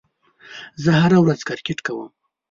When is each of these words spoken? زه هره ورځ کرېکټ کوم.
زه 0.83 0.91
هره 1.01 1.17
ورځ 1.21 1.39
کرېکټ 1.47 1.79
کوم. 1.85 2.09